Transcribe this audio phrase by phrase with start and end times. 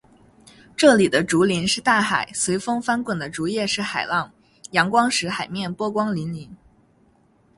[0.75, 4.31] 这里的竹林是大海，随风翻滚的竹叶是海浪，
[4.71, 6.49] 阳光使“海面”波光粼粼。